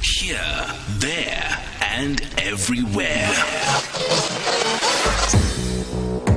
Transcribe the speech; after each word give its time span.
Here, 0.00 0.40
there, 0.96 1.62
and 1.82 2.22
everywhere. 2.38 3.28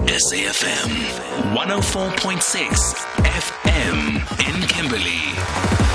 SAFM 0.08 0.92
104.6 1.56 2.98
FM 3.24 4.20
in 4.50 4.68
Kimberley. 4.68 5.87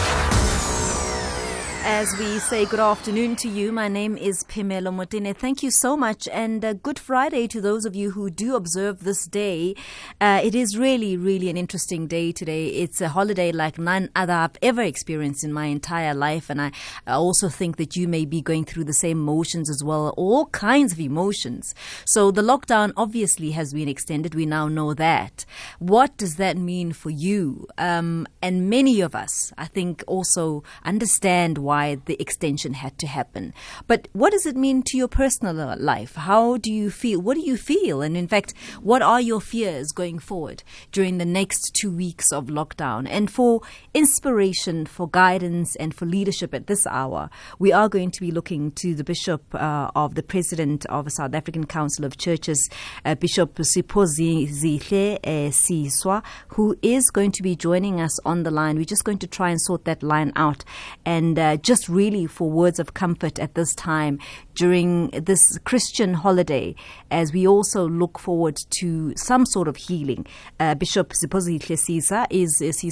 As 1.85 2.17
we 2.17 2.39
say 2.39 2.65
good 2.65 2.79
afternoon 2.79 3.35
to 3.37 3.49
you, 3.49 3.73
my 3.73 3.89
name 3.89 4.17
is 4.17 4.45
Phemelo 4.45 4.93
Motene. 4.95 5.37
Thank 5.37 5.65
you 5.65 5.73
so 5.73 5.97
much, 5.97 6.29
and 6.29 6.65
uh, 6.65 6.75
good 6.75 6.97
Friday 6.97 7.49
to 7.49 7.61
those 7.61 7.85
of 7.85 7.97
you 7.97 8.13
who 8.13 8.31
do 8.31 8.55
observe 8.55 9.03
this 9.03 9.27
day. 9.27 9.75
Uh, 10.21 10.41
it 10.45 10.55
is 10.55 10.79
really, 10.79 11.17
really 11.17 11.51
an 11.51 11.57
interesting 11.57 12.07
day 12.07 12.31
today. 12.31 12.69
It's 12.69 13.01
a 13.01 13.09
holiday 13.09 13.51
like 13.51 13.79
none 13.79 14.11
other 14.15 14.33
I've 14.33 14.57
ever 14.63 14.81
experienced 14.81 15.43
in 15.43 15.53
my 15.53 15.67
entire 15.67 16.15
life, 16.15 16.51
and 16.51 16.63
I, 16.63 16.71
I 17.05 17.15
also 17.15 17.49
think 17.49 17.79
that 17.79 17.97
you 17.97 18.07
may 18.07 18.27
be 18.27 18.43
going 18.43 18.65
through 18.65 18.85
the 18.85 18.93
same 18.93 19.19
motions 19.19 19.69
as 19.69 19.83
well, 19.83 20.15
all 20.17 20.47
kinds 20.47 20.93
of 20.93 21.01
emotions. 21.01 21.75
So 22.05 22.31
the 22.31 22.43
lockdown 22.43 22.93
obviously 22.97 23.51
has 23.53 23.73
been 23.73 23.89
extended. 23.89 24.37
We 24.37 24.47
now 24.47 24.69
know 24.69 24.95
that. 24.95 25.45
What 25.81 26.17
does 26.17 26.37
that 26.37 26.57
mean 26.57 26.93
for 26.93 27.11
you? 27.11 27.67
Um, 27.77 28.29
and 28.41 28.71
many 28.71 29.01
of 29.01 29.17
us, 29.17 29.53
I 29.59 29.67
think, 29.67 30.05
also 30.07 30.63
understand 30.85 31.59
why 31.59 31.72
why 31.73 31.97
the 32.05 32.21
extension 32.21 32.75
had 32.75 32.95
to 32.99 33.07
happen. 33.07 33.55
But 33.87 34.09
what 34.13 34.33
does 34.33 34.47
it 34.51 34.57
mean 34.57 34.83
to 34.89 34.99
your 35.01 35.09
personal 35.09 35.57
life? 35.93 36.15
How 36.31 36.59
do 36.59 36.71
you 36.71 36.91
feel? 36.91 37.19
What 37.27 37.37
do 37.39 37.45
you 37.53 37.57
feel? 37.57 38.03
And 38.03 38.15
in 38.23 38.29
fact, 38.29 38.53
what 38.91 39.01
are 39.01 39.23
your 39.31 39.41
fears 39.41 39.89
going 40.03 40.19
forward 40.19 40.63
during 40.97 41.17
the 41.17 41.31
next 41.41 41.75
two 41.81 41.91
weeks 42.05 42.31
of 42.31 42.47
lockdown? 42.59 43.09
And 43.17 43.31
for 43.31 43.63
inspiration, 43.95 44.85
for 44.97 45.09
guidance, 45.09 45.71
and 45.77 45.95
for 45.95 46.05
leadership 46.05 46.53
at 46.59 46.67
this 46.67 46.87
hour, 46.87 47.31
we 47.59 47.73
are 47.73 47.89
going 47.89 48.11
to 48.17 48.21
be 48.21 48.31
looking 48.31 48.73
to 48.83 48.95
the 48.95 49.05
Bishop 49.13 49.43
uh, 49.55 49.91
of 49.95 50.15
the 50.15 50.23
President 50.23 50.85
of 50.87 51.07
the 51.07 51.11
South 51.11 51.35
African 51.41 51.65
Council 51.65 52.05
of 52.05 52.19
Churches, 52.19 52.69
uh, 53.07 53.15
Bishop 53.15 53.55
Ziphozihle 53.55 55.17
uh, 55.25 55.51
Siwa, 55.63 56.23
who 56.49 56.77
is 56.83 57.11
going 57.11 57.33
to 57.33 57.43
be 57.43 57.57
joining 57.57 57.97
us 58.07 58.19
on 58.31 58.43
the 58.43 58.51
line. 58.51 58.77
We're 58.77 58.95
just 58.97 59.05
going 59.05 59.23
to 59.25 59.31
try 59.39 59.49
and 59.51 59.61
sort 59.61 59.87
that 59.87 60.03
line 60.03 60.33
out 60.37 60.65
and 61.07 61.39
uh, 61.39 61.57
just 61.63 61.89
really 61.89 62.27
for 62.27 62.51
words 62.51 62.79
of 62.79 62.95
comfort 62.95 63.39
at 63.39 63.55
this 63.55 63.75
time 63.75 64.19
during 64.55 65.09
this 65.11 65.59
Christian 65.65 66.15
holiday 66.15 66.75
as 67.11 67.33
we 67.33 67.47
also 67.47 67.89
look 67.89 68.19
forward 68.19 68.59
to 68.79 69.15
some 69.17 69.47
sort 69.47 69.69
of 69.69 69.77
healing. 69.77 70.27
Uh, 70.61 70.75
Bishop 70.75 71.11
Ziphozihle 71.11 71.77
Siwa 71.77 72.27
is, 72.31 72.61
is, 72.61 72.85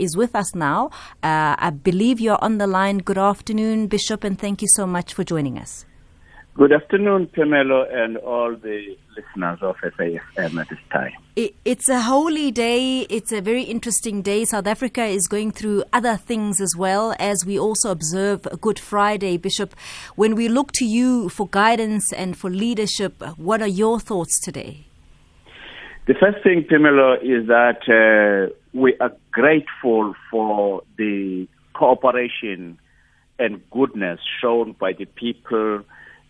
is 0.00 0.16
with 0.16 0.34
us 0.34 0.54
now. 0.54 0.86
Uh, 1.22 1.56
I 1.58 1.70
believe 1.70 2.20
you're 2.20 2.42
on 2.42 2.58
the 2.58 2.66
line. 2.66 2.98
Good 2.98 3.18
afternoon, 3.18 3.86
Bishop, 3.86 4.24
and 4.24 4.38
thank 4.38 4.62
you 4.62 4.68
so 4.68 4.86
much 4.86 5.14
for 5.14 5.24
joining 5.24 5.58
us. 5.58 5.84
Good 6.56 6.70
afternoon, 6.70 7.26
Pamela, 7.34 7.86
and 7.90 8.16
all 8.16 8.54
the 8.54 8.96
listeners 9.16 9.58
of 9.60 9.74
SAFM 9.78 10.60
at 10.60 10.68
this 10.68 10.78
time. 10.92 11.10
It's 11.34 11.88
a 11.88 12.00
holy 12.02 12.52
day. 12.52 13.00
It's 13.10 13.32
a 13.32 13.40
very 13.40 13.64
interesting 13.64 14.22
day. 14.22 14.44
South 14.44 14.68
Africa 14.68 15.02
is 15.02 15.26
going 15.26 15.50
through 15.50 15.82
other 15.92 16.16
things 16.16 16.60
as 16.60 16.76
well 16.78 17.12
as 17.18 17.44
we 17.44 17.58
also 17.58 17.90
observe 17.90 18.46
Good 18.60 18.78
Friday. 18.78 19.36
Bishop, 19.36 19.74
when 20.14 20.36
we 20.36 20.48
look 20.48 20.70
to 20.74 20.84
you 20.84 21.28
for 21.28 21.48
guidance 21.48 22.12
and 22.12 22.36
for 22.36 22.50
leadership, 22.50 23.20
what 23.36 23.60
are 23.60 23.66
your 23.82 23.98
thoughts 23.98 24.38
today? 24.38 24.86
The 26.06 26.14
first 26.14 26.44
thing, 26.44 26.66
Pamela, 26.70 27.16
is 27.16 27.48
that 27.48 27.82
uh, 27.90 28.54
we 28.72 28.96
are 29.00 29.12
grateful 29.32 30.14
for 30.30 30.84
the 30.98 31.48
cooperation 31.72 32.78
and 33.40 33.60
goodness 33.72 34.20
shown 34.40 34.76
by 34.78 34.92
the 34.92 35.06
people 35.06 35.82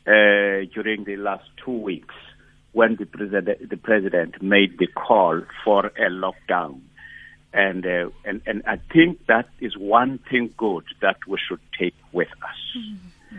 uh, 0.06 0.66
during 0.74 1.04
the 1.04 1.16
last 1.16 1.44
two 1.64 1.72
weeks 1.72 2.14
when 2.72 2.96
the 2.96 3.06
president, 3.06 3.70
the 3.70 3.76
president 3.76 4.42
made 4.42 4.78
the 4.78 4.88
call 4.88 5.42
for 5.64 5.86
a 5.86 6.10
lockdown. 6.10 6.80
And, 7.52 7.86
uh, 7.86 8.10
and, 8.24 8.42
and 8.46 8.62
I 8.66 8.80
think 8.92 9.26
that 9.26 9.48
is 9.60 9.76
one 9.76 10.18
thing 10.28 10.52
good 10.56 10.84
that 11.00 11.18
we 11.28 11.38
should 11.48 11.60
take 11.78 11.94
with 12.12 12.28
us. 12.42 12.76
Mm-hmm. 12.76 13.38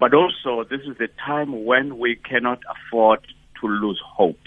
But 0.00 0.14
also, 0.14 0.64
this 0.68 0.80
is 0.80 0.98
the 0.98 1.08
time 1.24 1.64
when 1.64 1.96
we 1.96 2.16
cannot 2.16 2.58
afford 2.68 3.20
to 3.60 3.68
lose 3.68 4.00
hope. 4.04 4.40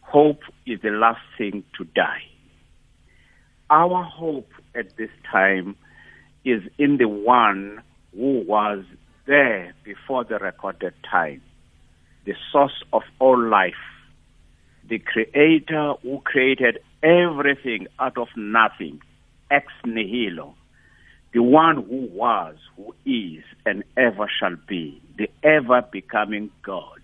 Hope 0.00 0.40
is 0.66 0.80
the 0.80 0.88
last 0.88 1.20
thing 1.36 1.64
to 1.76 1.84
die. 1.84 2.22
Our 3.68 4.02
hope 4.02 4.50
at 4.74 4.96
this 4.96 5.10
time 5.30 5.76
is 6.46 6.62
in 6.78 6.96
the 6.96 7.08
one 7.08 7.82
who 8.14 8.42
was 8.46 8.84
there 9.28 9.74
before 9.84 10.24
the 10.24 10.38
recorded 10.38 10.94
time, 11.08 11.42
the 12.24 12.34
source 12.50 12.82
of 12.92 13.02
all 13.20 13.40
life, 13.40 13.74
the 14.88 14.98
creator 14.98 15.92
who 16.02 16.20
created 16.24 16.78
everything 17.02 17.86
out 18.00 18.16
of 18.18 18.28
nothing, 18.36 19.00
ex 19.50 19.66
nihilo, 19.84 20.54
the 21.34 21.42
one 21.42 21.76
who 21.76 22.08
was, 22.10 22.56
who 22.76 22.94
is, 23.04 23.44
and 23.66 23.84
ever 23.96 24.28
shall 24.40 24.56
be, 24.66 25.00
the 25.18 25.28
ever 25.42 25.82
becoming 25.92 26.50
God, 26.62 27.02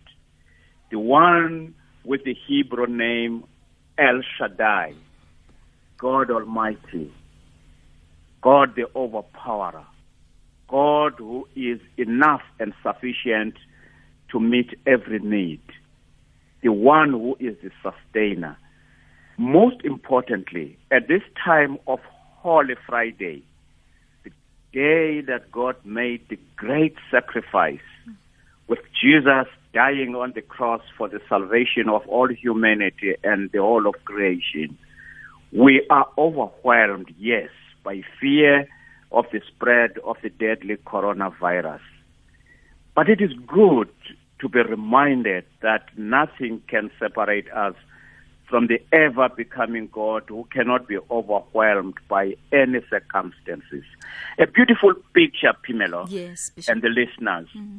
the 0.91 0.99
one 0.99 1.75
with 2.05 2.25
the 2.25 2.35
Hebrew 2.47 2.87
name 2.87 3.45
El 3.99 4.23
Shaddai, 4.39 4.95
God 5.99 6.31
Almighty, 6.31 7.13
God 8.41 8.75
the 8.77 8.87
Overpowerer, 8.97 9.85
God 10.69 11.15
who 11.19 11.47
is 11.55 11.81
enough 11.97 12.43
and 12.59 12.73
sufficient 12.83 13.55
to 14.31 14.41
meet 14.41 14.79
every 14.87 15.21
need, 15.21 15.63
the 16.63 16.73
one 16.73 17.11
who 17.11 17.37
is 17.39 17.57
the 17.63 17.71
sustainer. 17.83 18.57
Most 19.37 19.85
importantly, 19.85 20.79
at 20.91 21.09
this 21.09 21.23
time 21.45 21.79
of 21.87 22.01
Holy 22.39 22.75
Friday, 22.87 23.43
the 24.23 24.31
day 24.73 25.21
that 25.23 25.51
God 25.53 25.77
made 25.85 26.29
the 26.29 26.39
great 26.57 26.97
sacrifice 27.11 27.79
with 28.69 28.81
Jesus 29.01 29.47
dying 29.73 30.15
on 30.15 30.33
the 30.35 30.43
cross 30.43 30.83
for 30.97 31.09
the 31.09 31.21
salvation 31.29 31.89
of 31.89 32.07
all 32.07 32.29
humanity 32.29 33.15
and 33.23 33.51
the 33.53 33.59
whole 33.59 33.87
of 33.87 33.95
creation, 34.05 34.79
we 35.53 35.87
are 35.91 36.09
overwhelmed, 36.17 37.13
yes, 37.19 37.51
by 37.83 38.03
fear 38.21 38.67
of 39.15 39.27
the 39.33 39.41
spread 39.47 39.99
of 40.05 40.17
the 40.23 40.31
deadly 40.31 40.77
coronavirus. 40.77 41.81
But 42.95 43.09
it 43.09 43.21
is 43.21 43.33
good 43.47 43.91
to 44.41 44.49
be 44.49 44.61
reminded 44.61 45.45
that 45.63 45.87
nothing 45.97 46.63
can 46.69 46.91
separate 46.99 47.51
us 47.53 47.75
from 48.49 48.67
the 48.67 48.81
ever 48.93 49.29
becoming 49.29 49.89
God 49.91 50.25
who 50.29 50.47
cannot 50.53 50.87
be 50.87 50.99
overwhelmed 51.11 51.95
by 52.09 52.37
any 52.53 52.81
circumstances. 52.91 53.85
A 54.39 54.47
beautiful 54.47 54.95
picture, 55.15 55.55
Phemelo, 55.67 56.07
yes, 56.11 56.51
and 56.69 56.83
the 56.83 56.89
listeners, 56.89 57.49
mm-hmm. 57.57 57.79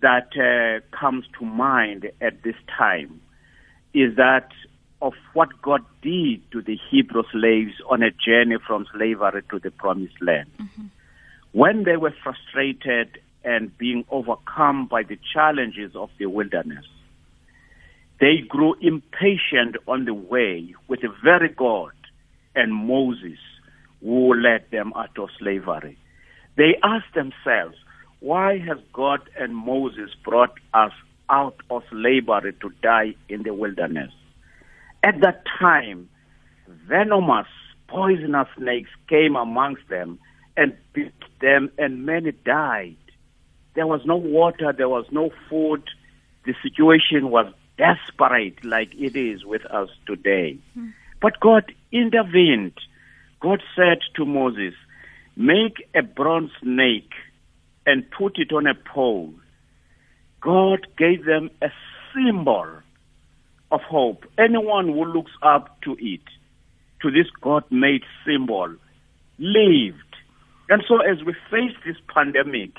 that 0.00 0.30
uh, 0.36 0.96
comes 0.96 1.26
to 1.38 1.44
mind 1.44 2.10
at 2.20 2.42
this 2.42 2.56
time 2.76 3.20
is 3.92 4.16
that 4.16 4.48
of 5.00 5.12
what 5.32 5.60
God 5.62 5.84
did 6.02 6.50
to 6.52 6.62
the 6.62 6.78
Hebrew 6.90 7.22
slaves 7.30 7.74
on 7.88 8.02
a 8.02 8.10
journey 8.10 8.56
from 8.66 8.86
slavery 8.92 9.42
to 9.50 9.58
the 9.58 9.70
promised 9.70 10.20
land. 10.20 10.50
Mm-hmm. 10.58 10.86
When 11.52 11.84
they 11.84 11.96
were 11.96 12.14
frustrated 12.22 13.18
and 13.44 13.76
being 13.78 14.04
overcome 14.10 14.86
by 14.86 15.04
the 15.04 15.18
challenges 15.32 15.94
of 15.94 16.10
the 16.18 16.26
wilderness, 16.26 16.84
they 18.20 18.38
grew 18.48 18.74
impatient 18.80 19.76
on 19.86 20.04
the 20.04 20.14
way 20.14 20.74
with 20.88 21.00
the 21.02 21.14
very 21.22 21.48
God 21.48 21.92
and 22.56 22.74
Moses 22.74 23.38
who 24.00 24.34
led 24.34 24.64
them 24.70 24.92
out 24.96 25.16
of 25.18 25.28
slavery. 25.38 25.96
They 26.56 26.76
asked 26.82 27.14
themselves, 27.14 27.76
why 28.20 28.58
has 28.58 28.78
God 28.92 29.20
and 29.38 29.54
Moses 29.54 30.10
brought 30.24 30.54
us 30.74 30.92
out 31.30 31.54
of 31.70 31.84
slavery 31.90 32.52
to 32.60 32.70
die 32.82 33.14
in 33.28 33.44
the 33.44 33.54
wilderness? 33.54 34.12
At 35.02 35.20
that 35.20 35.44
time, 35.58 36.08
venomous, 36.66 37.46
poisonous 37.86 38.48
snakes 38.56 38.90
came 39.08 39.36
amongst 39.36 39.88
them 39.88 40.18
and 40.56 40.76
bit 40.92 41.12
them, 41.40 41.70
and 41.78 42.04
many 42.04 42.32
died. 42.32 42.96
There 43.74 43.86
was 43.86 44.00
no 44.04 44.16
water, 44.16 44.72
there 44.76 44.88
was 44.88 45.06
no 45.12 45.30
food. 45.48 45.84
The 46.44 46.54
situation 46.62 47.30
was 47.30 47.52
desperate, 47.76 48.64
like 48.64 48.92
it 48.94 49.16
is 49.16 49.44
with 49.44 49.64
us 49.66 49.88
today. 50.06 50.58
Mm. 50.76 50.92
But 51.20 51.38
God 51.40 51.72
intervened. 51.92 52.74
God 53.40 53.62
said 53.76 53.98
to 54.16 54.24
Moses, 54.24 54.74
Make 55.36 55.88
a 55.94 56.02
bronze 56.02 56.50
snake 56.60 57.12
and 57.86 58.10
put 58.10 58.38
it 58.38 58.52
on 58.52 58.66
a 58.66 58.74
pole. 58.74 59.32
God 60.40 60.86
gave 60.96 61.24
them 61.24 61.50
a 61.62 61.68
symbol 62.12 62.82
of 63.70 63.80
hope. 63.82 64.24
Anyone 64.38 64.86
who 64.86 65.04
looks 65.04 65.32
up 65.42 65.80
to 65.82 65.96
it, 65.98 66.22
to 67.02 67.10
this 67.10 67.26
God 67.40 67.64
made 67.70 68.02
symbol, 68.26 68.74
lived. 69.38 70.16
And 70.68 70.82
so, 70.86 70.98
as 71.00 71.22
we 71.24 71.34
face 71.50 71.76
this 71.86 71.96
pandemic 72.12 72.72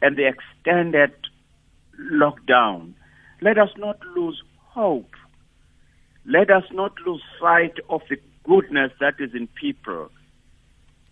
and 0.00 0.16
the 0.16 0.28
extended 0.28 1.12
lockdown, 2.00 2.94
let 3.40 3.58
us 3.58 3.70
not 3.76 3.98
lose 4.16 4.42
hope. 4.56 5.10
Let 6.26 6.50
us 6.50 6.64
not 6.72 6.92
lose 7.06 7.22
sight 7.40 7.74
of 7.90 8.00
the 8.08 8.16
goodness 8.44 8.92
that 9.00 9.14
is 9.18 9.34
in 9.34 9.46
people. 9.48 10.10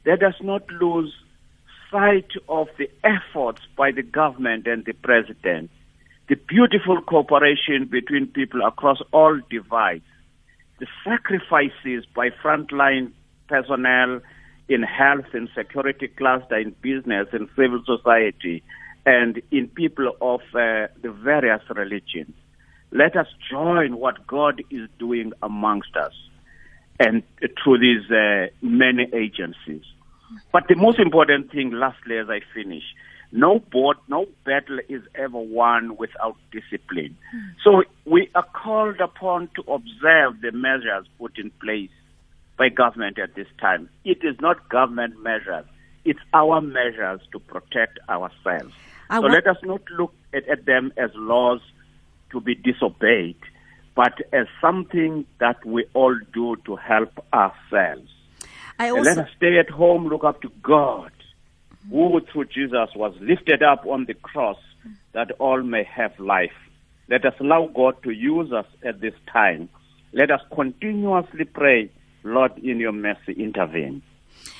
Let 0.06 0.23
us 0.23 0.35
not 0.40 0.69
lose 0.70 1.12
sight 1.90 2.31
of 2.49 2.69
the 2.78 2.90
efforts 3.05 3.61
by 3.76 3.93
the 3.93 4.02
government 4.02 4.67
and 4.67 4.85
the 4.85 4.94
president, 4.94 5.70
the 6.28 6.36
beautiful 6.36 7.00
cooperation 7.02 7.86
between 7.86 8.26
people 8.26 8.64
across 8.64 8.98
all 9.12 9.40
divides, 9.50 10.04
the 10.78 10.86
sacrifices 11.04 12.04
by 12.14 12.30
frontline 12.30 13.12
personnel 13.48 14.20
in 14.69 14.82
health 14.82 15.26
and 15.32 15.48
security 15.54 16.08
cluster, 16.08 16.56
in 16.56 16.74
business 16.80 17.28
and 17.32 17.48
civil 17.56 17.82
society, 17.84 18.62
and 19.04 19.42
in 19.50 19.69
people 19.69 20.12
of 20.20 20.40
uh, 20.54 20.86
the 21.02 21.12
various 21.22 21.62
religions. 21.70 22.34
Let 22.92 23.16
us 23.16 23.26
join 23.50 23.96
what 23.96 24.26
God 24.26 24.62
is 24.70 24.88
doing 24.98 25.32
amongst 25.42 25.96
us 25.96 26.12
and 27.00 27.22
through 27.62 27.78
these 27.78 28.10
uh, 28.10 28.46
many 28.60 29.08
agencies. 29.12 29.82
But 30.52 30.68
the 30.68 30.76
most 30.76 30.98
important 30.98 31.50
thing, 31.50 31.72
lastly, 31.72 32.18
as 32.18 32.28
I 32.28 32.40
finish, 32.54 32.84
no 33.32 33.58
board, 33.58 33.96
no 34.08 34.26
battle 34.44 34.79
is 34.88 35.02
ever 35.14 35.38
won 35.38 35.96
without 35.96 36.37
discipline. 36.52 37.17
Mm. 37.34 37.55
So 37.64 37.82
we 38.05 38.29
are 38.34 38.44
called 38.44 39.00
upon 39.00 39.49
to 39.56 39.62
observe 39.62 40.40
the 40.43 40.52
measures 40.52 41.06
put 41.19 41.38
in 41.38 41.50
place 41.62 41.90
by 42.58 42.69
government 42.69 43.19
at 43.19 43.34
this 43.34 43.49
time. 43.58 43.88
It 44.05 44.19
is 44.23 44.37
not 44.40 44.69
government 44.69 45.23
measures, 45.23 45.64
it's 46.05 46.20
our 46.34 46.61
measures 46.61 47.20
to 47.32 47.38
protect 47.38 47.99
ourselves. 48.08 48.75
I 49.08 49.20
so 49.20 49.26
let 49.26 49.46
us 49.46 49.56
not 49.62 49.82
look 49.90 50.14
at, 50.35 50.46
at 50.49 50.67
them 50.67 50.93
as 50.96 51.11
laws 51.14 51.61
to 52.31 52.40
be 52.40 52.55
disobeyed, 52.55 53.37
but 53.94 54.20
as 54.32 54.46
something 54.61 55.25
that 55.38 55.64
we 55.64 55.87
all 55.94 56.19
do 56.32 56.56
to 56.67 56.76
help 56.76 57.25
ourselves. 57.32 58.11
Also, 58.78 59.02
let 59.02 59.19
us 59.19 59.28
stay 59.37 59.58
at 59.58 59.70
home, 59.70 60.08
look 60.08 60.25
up 60.25 60.43
to 60.43 60.50
God, 60.62 61.12
who 61.90 62.20
through 62.32 62.46
Jesus 62.46 62.88
was 62.94 63.14
lifted 63.20 63.62
up 63.62 63.87
on 63.87 64.05
the 64.06 64.14
cross 64.14 64.58
that 65.12 65.31
all 65.38 65.62
may 65.62 65.84
have 65.84 66.19
life. 66.19 66.52
Let 67.08 67.25
us 67.25 67.34
allow 67.40 67.67
God 67.67 68.02
to 68.05 68.11
use 68.11 68.52
us 68.52 68.67
at 68.84 69.00
this 69.00 69.14
time. 69.32 69.69
Let 70.12 70.31
us 70.31 70.40
continuously 70.55 71.44
pray, 71.44 71.90
Lord, 72.25 72.56
in 72.58 72.79
your 72.79 72.93
mercy, 72.93 73.32
intervene. 73.32 74.02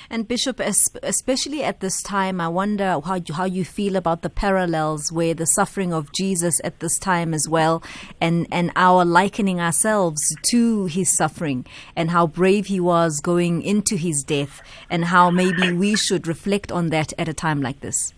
And 0.09 0.27
Bishop, 0.27 0.59
especially 0.59 1.63
at 1.63 1.79
this 1.79 2.03
time, 2.03 2.39
I 2.39 2.47
wonder 2.47 2.99
how 3.03 3.15
you, 3.15 3.33
how 3.33 3.45
you 3.45 3.65
feel 3.65 3.95
about 3.95 4.21
the 4.21 4.29
parallels 4.29 5.11
where 5.11 5.33
the 5.33 5.45
suffering 5.45 5.93
of 5.93 6.11
Jesus 6.11 6.61
at 6.63 6.79
this 6.79 6.99
time 6.99 7.33
as 7.33 7.47
well, 7.49 7.81
and 8.21 8.45
and 8.51 8.71
our 8.75 9.05
likening 9.05 9.59
ourselves 9.59 10.35
to 10.51 10.85
his 10.85 11.09
suffering, 11.09 11.65
and 11.95 12.11
how 12.11 12.27
brave 12.27 12.67
he 12.67 12.79
was 12.79 13.21
going 13.21 13.61
into 13.61 13.95
his 13.95 14.23
death, 14.23 14.61
and 14.89 15.05
how 15.05 15.31
maybe 15.31 15.71
we 15.71 15.95
should 15.95 16.27
reflect 16.27 16.71
on 16.71 16.89
that 16.89 17.13
at 17.17 17.27
a 17.27 17.33
time 17.33 17.61
like 17.61 17.79
this. 17.79 18.13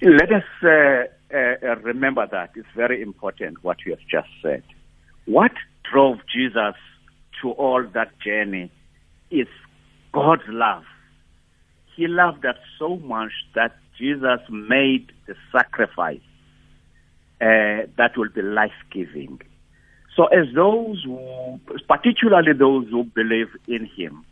Let 0.00 0.32
us 0.32 0.44
uh, 0.62 1.36
uh, 1.36 1.76
remember 1.82 2.26
that 2.26 2.52
it's 2.54 2.68
very 2.74 3.02
important 3.02 3.62
what 3.62 3.84
you 3.84 3.92
have 3.92 4.06
just 4.10 4.28
said. 4.40 4.62
What 5.26 5.52
drove 5.90 6.18
Jesus 6.32 6.74
to 7.42 7.50
all 7.50 7.84
that 7.94 8.18
journey 8.20 8.70
is 9.34 9.48
God's 10.12 10.42
love. 10.48 10.84
He 11.96 12.06
loved 12.06 12.44
us 12.44 12.56
so 12.78 12.96
much 12.96 13.32
that 13.54 13.76
Jesus 13.98 14.40
made 14.50 15.12
the 15.26 15.34
sacrifice 15.52 16.20
uh, 17.40 17.86
that 17.96 18.12
will 18.16 18.28
be 18.28 18.42
life 18.42 18.72
giving. 18.92 19.40
So, 20.16 20.26
as 20.26 20.46
those 20.54 21.02
who, 21.04 21.60
particularly 21.88 22.52
those 22.52 22.88
who 22.88 23.04
believe 23.04 23.48
in 23.66 23.86
Him, 23.96 24.24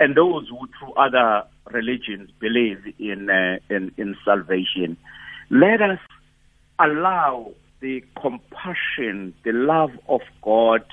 and 0.00 0.14
those 0.14 0.48
who 0.48 0.68
through 0.78 0.92
other 0.94 1.44
religions 1.70 2.30
believe 2.38 2.82
in, 2.98 3.30
uh, 3.30 3.58
in, 3.74 3.92
in 3.96 4.16
salvation, 4.24 4.96
let 5.50 5.80
us 5.80 5.98
allow 6.78 7.52
the 7.80 8.02
compassion, 8.20 9.34
the 9.44 9.52
love 9.52 9.90
of 10.08 10.20
God 10.42 10.84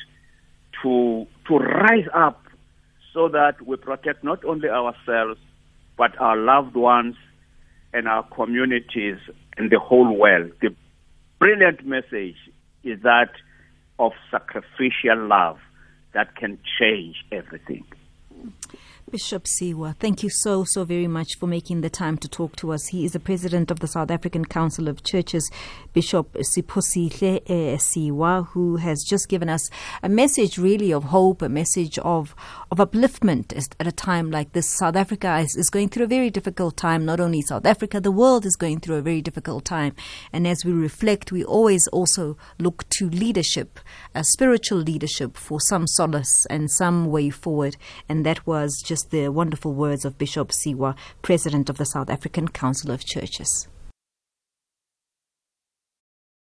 to 0.82 1.28
to 1.48 1.58
rise 1.58 2.08
up 2.14 2.43
so 3.14 3.30
that 3.30 3.62
we 3.66 3.78
protect 3.78 4.24
not 4.24 4.44
only 4.44 4.70
ourselves, 4.70 5.40
but 5.98 6.20
our 6.20 6.36
loved 6.36 6.76
ones 6.76 7.16
and 7.94 8.08
our 8.08 8.24
communities 8.24 9.18
and 9.58 9.72
the 9.72 9.80
whole 9.80 10.18
world. 10.18 10.52
The 10.62 10.76
brilliant 11.40 11.86
message 11.86 12.38
is 12.84 13.02
that 13.04 13.30
of 14.00 14.14
sacrificial 14.32 15.28
love 15.28 15.60
that 16.14 16.36
can 16.36 16.58
change 16.80 17.18
everything. 17.32 17.86
Bishop 19.14 19.44
Siwa, 19.44 19.96
thank 19.98 20.24
you 20.24 20.30
so, 20.32 20.64
so 20.64 20.84
very 20.86 21.06
much 21.06 21.38
for 21.38 21.46
making 21.46 21.82
the 21.82 21.90
time 21.92 22.18
to 22.18 22.28
talk 22.28 22.56
to 22.56 22.74
us. 22.74 22.88
He 22.88 23.06
is 23.06 23.12
the 23.12 23.20
president 23.20 23.70
of 23.70 23.80
the 23.80 23.86
South 23.86 24.10
African 24.10 24.44
Council 24.44 24.88
of 24.88 25.04
Churches, 25.04 25.52
Bishop 25.94 26.34
Ziphozihle 26.34 27.44
eh, 27.46 27.76
Siwa, 27.76 28.48
who 28.48 28.78
has 28.78 29.04
just 29.04 29.30
given 29.30 29.50
us 29.50 29.70
a 30.02 30.10
message 30.10 30.58
really 30.58 30.92
of 30.92 31.04
hope, 31.04 31.44
a 31.44 31.48
message 31.48 32.00
of, 32.00 32.36
of 32.72 32.80
upliftment 32.80 33.56
at 33.80 33.86
a 33.86 33.92
time 33.92 34.32
like 34.32 34.54
this. 34.54 34.68
South 34.68 34.96
Africa 34.96 35.38
is, 35.38 35.56
is 35.58 35.70
going 35.70 35.90
through 35.90 36.06
a 36.06 36.08
very 36.08 36.32
difficult 36.32 36.76
time. 36.76 37.06
Not 37.06 37.20
only 37.20 37.44
South 37.44 37.68
Africa, 37.68 38.02
the 38.02 38.12
world 38.12 38.48
is 38.48 38.56
going 38.56 38.80
through 38.80 38.96
a 38.96 39.04
very 39.04 39.22
difficult 39.22 39.64
time. 39.64 39.94
And 40.32 40.48
as 40.48 40.66
we 40.66 40.72
reflect, 40.72 41.32
we 41.32 41.44
always 41.44 41.88
also 41.90 42.36
look 42.58 42.90
to 42.98 43.12
leadership, 43.12 43.80
a 44.16 44.24
spiritual 44.24 44.80
leadership 44.80 45.38
for 45.38 45.62
some 45.62 45.86
solace 45.86 46.48
and 46.48 46.72
some 46.72 47.06
way 47.12 47.30
forward. 47.30 47.78
And 48.10 48.26
that 48.26 48.48
was 48.48 48.82
just 48.84 49.03
the 49.06 49.30
wonderful 49.30 49.74
words 49.74 50.06
of 50.06 50.18
Bishop 50.18 50.50
Siwa, 50.50 50.96
President 51.22 51.70
of 51.70 51.78
the 51.78 51.86
South 51.86 52.10
African 52.10 52.48
Council 52.48 52.92
of 52.92 53.06
Churches. 53.06 53.68